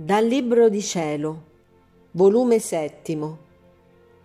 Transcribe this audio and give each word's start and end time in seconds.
Dal 0.00 0.24
Libro 0.24 0.68
di 0.68 0.80
Cielo, 0.80 1.42
volume 2.12 2.60
settimo, 2.60 3.38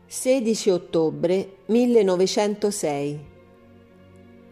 16 0.06 0.70
ottobre 0.70 1.56
1906. 1.66 3.20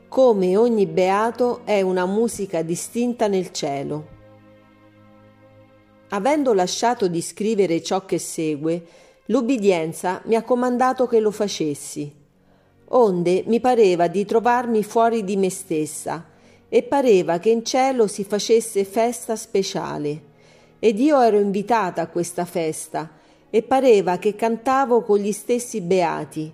Come 0.08 0.58
ogni 0.58 0.88
beato 0.88 1.62
è 1.64 1.82
una 1.82 2.08
musica 2.08 2.64
distinta 2.64 3.28
nel 3.28 3.52
cielo. 3.52 4.08
Avendo 6.10 6.56
lasciato 6.56 7.08
di 7.08 7.22
scrivere 7.22 7.84
ciò 7.84 8.04
che 8.04 8.18
segue, 8.18 8.84
l'ubbidienza 9.26 10.24
mi 10.26 10.34
ha 10.34 10.42
comandato 10.42 11.06
che 11.06 11.20
lo 11.20 11.30
facessi. 11.30 12.12
Onde 12.88 13.44
mi 13.46 13.60
pareva 13.60 14.08
di 14.08 14.26
trovarmi 14.26 14.82
fuori 14.82 15.24
di 15.24 15.38
me 15.38 15.52
stessa 15.52 16.26
e 16.68 16.82
pareva 16.82 17.38
che 17.38 17.52
in 17.52 17.64
cielo 17.64 18.08
si 18.08 18.24
facesse 18.24 18.84
festa 18.86 19.36
speciale 19.36 20.30
ed 20.84 21.00
io 21.00 21.22
ero 21.22 21.38
invitata 21.38 22.02
a 22.02 22.08
questa 22.08 22.44
festa 22.44 23.08
e 23.52 23.62
pareva 23.62 24.18
che 24.18 24.34
cantavo 24.34 25.04
con 25.04 25.20
gli 25.20 25.32
stessi 25.32 25.80
beati, 25.80 26.52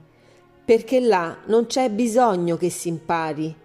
perché 0.65 0.99
là 0.99 1.37
non 1.45 1.65
c'è 1.65 1.89
bisogno 1.89 2.57
che 2.57 2.69
si 2.69 2.89
impari, 2.89 3.55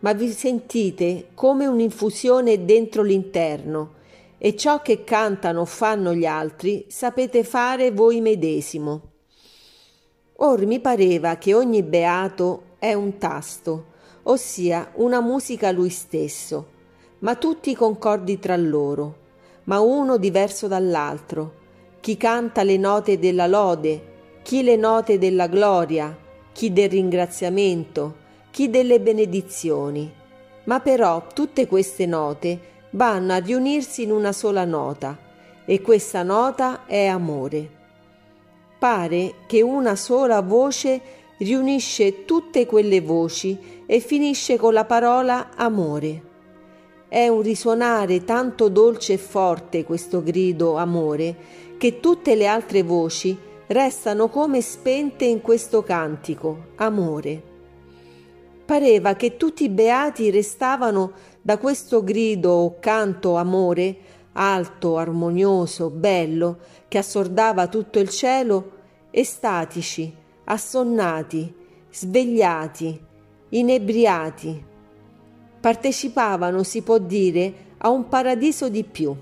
ma 0.00 0.12
vi 0.14 0.32
sentite 0.32 1.28
come 1.34 1.68
un'infusione 1.68 2.64
dentro 2.64 3.02
l'interno 3.02 3.94
e 4.38 4.56
ciò 4.56 4.82
che 4.82 5.04
cantano 5.04 5.60
o 5.60 5.64
fanno 5.64 6.12
gli 6.12 6.26
altri 6.26 6.86
sapete 6.88 7.44
fare 7.44 7.92
voi 7.92 8.20
medesimo. 8.20 9.02
Or 10.38 10.66
mi 10.66 10.80
pareva 10.80 11.36
che 11.36 11.54
ogni 11.54 11.84
beato 11.84 12.74
è 12.80 12.92
un 12.92 13.18
tasto, 13.18 13.86
ossia 14.24 14.90
una 14.94 15.20
musica 15.20 15.70
lui 15.70 15.90
stesso, 15.90 16.66
ma 17.20 17.36
tutti 17.36 17.72
concordi 17.76 18.40
tra 18.40 18.56
loro 18.56 19.26
ma 19.68 19.80
uno 19.80 20.16
diverso 20.16 20.66
dall'altro. 20.66 21.54
Chi 22.00 22.16
canta 22.16 22.62
le 22.62 22.76
note 22.76 23.18
della 23.18 23.46
lode, 23.46 24.40
chi 24.42 24.62
le 24.62 24.76
note 24.76 25.18
della 25.18 25.46
gloria, 25.46 26.16
chi 26.52 26.72
del 26.72 26.88
ringraziamento, 26.88 28.16
chi 28.50 28.70
delle 28.70 28.98
benedizioni. 28.98 30.10
Ma 30.64 30.80
però 30.80 31.26
tutte 31.32 31.66
queste 31.66 32.06
note 32.06 32.60
vanno 32.90 33.34
a 33.34 33.38
riunirsi 33.38 34.02
in 34.02 34.10
una 34.10 34.32
sola 34.32 34.64
nota, 34.64 35.16
e 35.66 35.82
questa 35.82 36.22
nota 36.22 36.86
è 36.86 37.04
amore. 37.06 37.76
Pare 38.78 39.34
che 39.46 39.60
una 39.60 39.96
sola 39.96 40.40
voce 40.40 41.00
riunisce 41.38 42.24
tutte 42.24 42.64
quelle 42.64 43.02
voci 43.02 43.82
e 43.84 44.00
finisce 44.00 44.56
con 44.56 44.72
la 44.72 44.86
parola 44.86 45.50
amore. 45.56 46.27
È 47.08 47.26
un 47.26 47.40
risuonare 47.40 48.22
tanto 48.24 48.68
dolce 48.68 49.14
e 49.14 49.18
forte 49.18 49.82
questo 49.82 50.22
grido 50.22 50.76
amore 50.76 51.34
che 51.78 52.00
tutte 52.00 52.34
le 52.34 52.46
altre 52.46 52.82
voci 52.82 53.34
restano 53.68 54.28
come 54.28 54.60
spente 54.60 55.24
in 55.24 55.40
questo 55.40 55.82
cantico 55.82 56.66
amore. 56.76 57.42
Pareva 58.62 59.14
che 59.14 59.38
tutti 59.38 59.64
i 59.64 59.70
beati 59.70 60.28
restavano 60.30 61.12
da 61.40 61.56
questo 61.56 62.04
grido 62.04 62.50
o 62.50 62.78
canto 62.78 63.36
amore, 63.36 63.96
alto, 64.32 64.98
armonioso, 64.98 65.88
bello, 65.88 66.58
che 66.88 66.98
assordava 66.98 67.68
tutto 67.68 67.98
il 67.98 68.10
cielo, 68.10 68.72
estatici, 69.10 70.14
assonnati, 70.44 71.54
svegliati, 71.90 73.00
inebriati 73.48 74.67
partecipavano, 75.60 76.62
si 76.62 76.82
può 76.82 76.98
dire, 76.98 77.66
a 77.78 77.90
un 77.90 78.08
paradiso 78.08 78.68
di 78.68 78.84
più. 78.84 79.14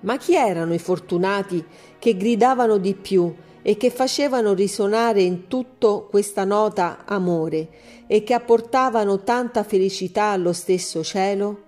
Ma 0.00 0.16
chi 0.16 0.34
erano 0.34 0.74
i 0.74 0.78
fortunati 0.78 1.64
che 1.98 2.16
gridavano 2.16 2.76
di 2.76 2.94
più 2.94 3.34
e 3.62 3.76
che 3.76 3.90
facevano 3.90 4.52
risonare 4.52 5.22
in 5.22 5.46
tutto 5.48 6.06
questa 6.10 6.44
nota 6.44 7.04
amore 7.06 7.68
e 8.06 8.22
che 8.22 8.34
apportavano 8.34 9.22
tanta 9.22 9.62
felicità 9.62 10.24
allo 10.24 10.52
stesso 10.52 11.02
cielo? 11.02 11.62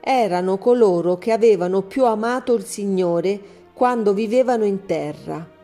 Erano 0.00 0.58
coloro 0.58 1.16
che 1.16 1.32
avevano 1.32 1.82
più 1.82 2.04
amato 2.04 2.54
il 2.54 2.64
Signore 2.64 3.40
quando 3.72 4.12
vivevano 4.12 4.64
in 4.64 4.84
terra 4.84 5.58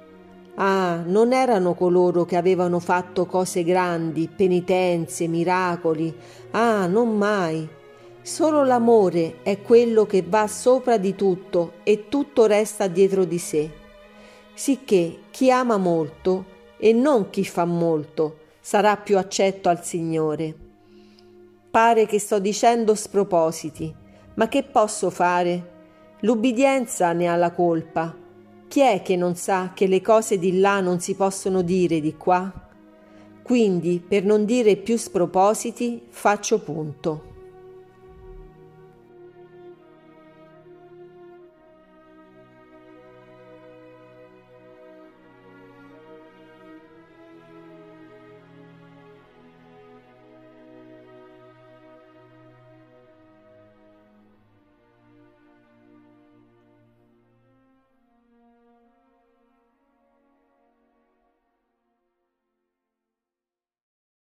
Ah, 0.59 1.03
non 1.05 1.35
erano 1.35 1.75
coloro 1.75 2.25
che 2.25 2.37
avevano 2.37 2.79
fatto 2.79 3.27
cose 3.27 3.63
grandi, 3.63 4.29
penitenze, 4.35 5.27
miracoli. 5.27 6.15
Ah, 6.53 6.87
non 6.87 7.17
mai. 7.17 7.69
Solo 8.23 8.65
l'amore 8.65 9.43
è 9.43 9.61
quello 9.61 10.07
che 10.07 10.25
va 10.27 10.47
sopra 10.47 10.97
di 10.97 11.15
tutto 11.15 11.75
e 11.83 12.09
tutto 12.09 12.47
resta 12.47 12.87
dietro 12.87 13.25
di 13.25 13.39
sé. 13.39 13.71
Sicché 14.55 15.19
chi 15.31 15.51
ama 15.51 15.77
molto 15.77 16.45
e 16.79 16.95
non 16.95 17.29
chi 17.29 17.45
fa 17.45 17.67
molto 17.67 18.39
sarà 18.59 18.97
più 18.97 19.19
accetto 19.19 19.69
al 19.69 19.85
Signore. 19.85 20.55
Pare 21.71 22.07
che 22.07 22.19
sto 22.19 22.39
dicendo 22.39 22.95
spropositi, 22.95 23.95
ma 24.35 24.49
che 24.49 24.63
posso 24.63 25.11
fare? 25.11 25.75
L'ubbidienza 26.21 27.13
ne 27.13 27.29
ha 27.29 27.37
la 27.37 27.53
colpa 27.53 28.25
chi 28.69 28.81
è 28.81 29.03
che 29.03 29.17
non 29.17 29.37
sa 29.37 29.73
che 29.75 29.87
le 29.87 30.01
cose 30.01 30.39
di 30.39 30.59
là 30.59 30.81
non 30.81 31.01
si 31.01 31.15
possono 31.15 31.63
dire 31.63 32.01
di 32.01 32.17
qua? 32.17 32.53
Quindi, 33.43 34.03
per 34.07 34.25
non 34.25 34.45
dire 34.45 34.77
più 34.77 34.97
spropositi, 34.97 36.03
faccio 36.09 36.59
punto. 36.59 37.36